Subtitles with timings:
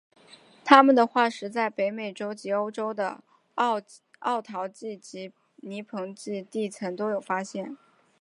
[0.65, 7.77] 它们的化石在北美洲及欧洲的奥陶纪及泥盆纪地层都有发现。